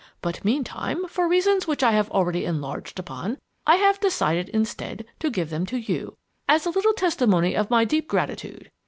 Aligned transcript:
But 0.23 0.43
meantime, 0.43 1.07
for 1.07 1.27
reasons 1.27 1.67
which 1.67 1.83
I 1.83 1.91
have 1.91 2.09
already 2.09 2.43
enlarged 2.43 2.97
upon, 2.97 3.37
I 3.67 3.75
have 3.75 3.99
decided 3.99 4.49
instead 4.49 5.05
to 5.19 5.29
give 5.29 5.51
them 5.51 5.63
to 5.67 5.77
you, 5.77 6.17
as 6.49 6.65
a 6.65 6.71
little 6.71 6.93
testimonial 6.93 7.61
of 7.61 7.69
my 7.69 7.85
deep 7.85 8.07
gratitude. 8.07 8.71